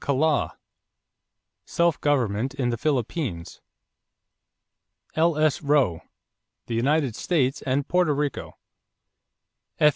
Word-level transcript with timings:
Kalaw, 0.01 0.53
Self 1.63 2.01
Government 2.01 2.55
in 2.55 2.69
the 2.71 2.77
Philippines. 2.77 3.61
L.S. 5.13 5.61
Rowe, 5.61 6.01
The 6.65 6.73
United 6.73 7.15
States 7.15 7.61
and 7.61 7.87
Porto 7.87 8.11
Rico. 8.13 8.57
F. 9.79 9.89